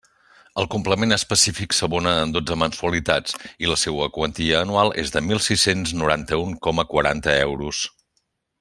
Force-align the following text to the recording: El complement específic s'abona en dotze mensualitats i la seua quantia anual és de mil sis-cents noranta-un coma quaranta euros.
El 0.61 0.67
complement 0.75 1.15
específic 1.17 1.75
s'abona 1.79 2.13
en 2.21 2.33
dotze 2.37 2.57
mensualitats 2.61 3.37
i 3.67 3.71
la 3.73 3.77
seua 3.81 4.09
quantia 4.17 4.57
anual 4.63 4.91
és 5.05 5.15
de 5.17 5.23
mil 5.29 5.45
sis-cents 5.49 5.95
noranta-un 6.01 6.57
coma 6.69 6.87
quaranta 6.95 7.37
euros. 7.51 7.85